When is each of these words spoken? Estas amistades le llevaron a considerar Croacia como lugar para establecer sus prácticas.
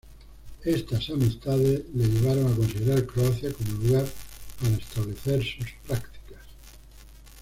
Estas 0.65 1.11
amistades 1.11 1.83
le 1.93 2.05
llevaron 2.07 2.51
a 2.51 2.55
considerar 2.55 3.05
Croacia 3.05 3.53
como 3.53 3.71
lugar 3.83 4.07
para 4.59 4.73
establecer 4.75 5.43
sus 5.43 5.67
prácticas. 5.85 6.41